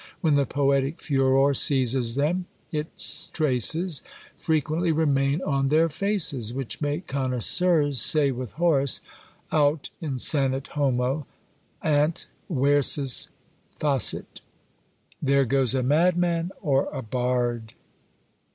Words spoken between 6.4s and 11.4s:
which make connoisseurs say with Horace, Aut insanit homo,